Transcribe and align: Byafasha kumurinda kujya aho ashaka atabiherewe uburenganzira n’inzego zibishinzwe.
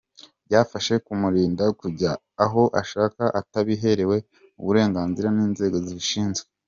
Byafasha 0.47 0.93
kumurinda 1.05 1.63
kujya 1.79 2.11
aho 2.43 2.63
ashaka 2.81 3.23
atabiherewe 3.39 4.17
uburenganzira 4.61 5.27
n’inzego 5.35 5.77
zibishinzwe. 5.85 6.45